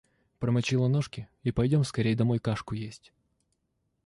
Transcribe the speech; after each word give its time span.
Промочила 0.39 0.87
ножки 0.87 1.29
и 1.43 1.51
пойдем 1.51 1.83
скорее 1.83 2.15
домой 2.15 2.39
кашку 2.39 2.73
есть. 2.73 3.13